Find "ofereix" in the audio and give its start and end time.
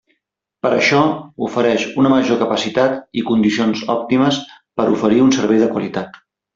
1.47-1.85